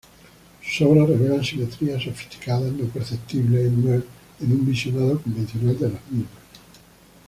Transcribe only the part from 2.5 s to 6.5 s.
no perceptibles en un visionado convencional de las mismas.